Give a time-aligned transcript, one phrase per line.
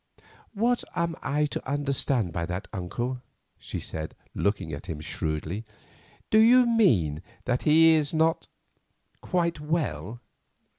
[0.55, 3.21] "What am I to understand by that, uncle?"
[3.59, 5.63] she said, looking at him shrewdly.
[6.31, 8.47] "Do you mean that he is—not
[9.21, 10.19] quite well?"